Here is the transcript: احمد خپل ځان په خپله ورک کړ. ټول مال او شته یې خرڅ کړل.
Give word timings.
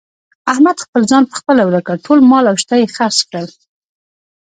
احمد 0.51 0.77
خپل 0.85 1.01
ځان 1.11 1.23
په 1.29 1.35
خپله 1.39 1.61
ورک 1.63 1.83
کړ. 1.87 1.95
ټول 2.05 2.19
مال 2.31 2.45
او 2.51 2.55
شته 2.63 2.75
یې 2.81 2.91
خرڅ 2.95 3.19
کړل. 3.29 3.47